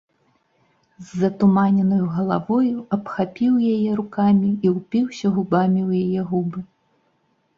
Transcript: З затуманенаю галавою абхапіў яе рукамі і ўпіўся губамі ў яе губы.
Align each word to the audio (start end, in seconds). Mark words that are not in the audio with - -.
З 1.07 1.19
затуманенаю 1.23 2.05
галавою 2.15 2.77
абхапіў 2.97 3.53
яе 3.73 3.91
рукамі 3.99 4.49
і 4.69 4.71
ўпіўся 4.79 5.27
губамі 5.35 5.81
ў 5.89 6.01
яе 6.07 6.21
губы. 6.31 6.59